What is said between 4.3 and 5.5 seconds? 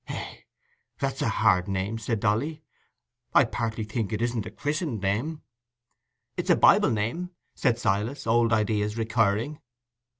a christened name."